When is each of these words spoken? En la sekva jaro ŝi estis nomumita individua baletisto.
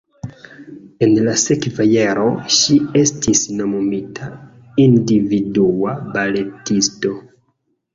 En 1.07 1.11
la 1.27 1.35
sekva 1.41 1.87
jaro 1.89 2.25
ŝi 2.57 2.79
estis 3.03 3.45
nomumita 3.61 4.33
individua 4.89 5.99
baletisto. 6.21 7.19